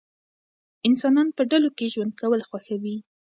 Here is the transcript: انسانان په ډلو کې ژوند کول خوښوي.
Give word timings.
انسانان 0.89 1.27
په 1.37 1.43
ډلو 1.51 1.69
کې 1.77 1.91
ژوند 1.93 2.13
کول 2.21 2.41
خوښوي. 2.49 2.97